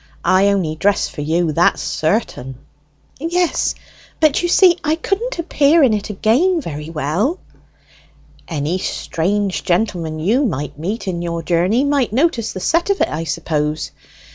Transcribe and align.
I 0.25 0.47
only 0.47 0.73
dress 0.75 1.07
for 1.07 1.21
you, 1.21 1.51
that's 1.51 1.79
certain." 1.79 2.57
"Yes, 3.19 3.75
but 4.19 4.41
you 4.41 4.47
see 4.49 4.79
I 4.83 4.95
couldn't 4.95 5.37
appear 5.37 5.83
in 5.83 5.93
it 5.93 6.09
again 6.09 6.59
very 6.59 6.89
well." 6.89 7.37
"Any 8.47 8.79
strange 8.79 9.63
gentleman 9.63 10.17
you 10.17 10.43
mid 10.43 10.75
meet 10.75 11.07
in 11.07 11.21
your 11.21 11.43
journey 11.43 11.83
might 11.83 12.11
notice 12.13 12.51
the 12.51 12.59
set 12.59 12.89
of 12.89 12.99
it, 12.99 13.09
I 13.09 13.25
suppose. 13.25 13.91